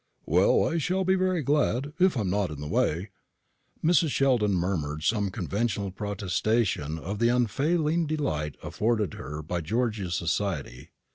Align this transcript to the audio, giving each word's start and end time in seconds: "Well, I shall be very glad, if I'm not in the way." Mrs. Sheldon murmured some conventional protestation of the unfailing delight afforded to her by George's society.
"Well, 0.25 0.67
I 0.67 0.79
shall 0.79 1.05
be 1.05 1.13
very 1.13 1.43
glad, 1.43 1.93
if 1.99 2.17
I'm 2.17 2.27
not 2.31 2.49
in 2.49 2.59
the 2.59 2.67
way." 2.67 3.11
Mrs. 3.85 4.09
Sheldon 4.09 4.53
murmured 4.55 5.03
some 5.03 5.29
conventional 5.29 5.91
protestation 5.91 6.97
of 6.97 7.19
the 7.19 7.29
unfailing 7.29 8.07
delight 8.07 8.55
afforded 8.63 9.11
to 9.11 9.17
her 9.19 9.43
by 9.43 9.61
George's 9.61 10.15
society. 10.15 10.89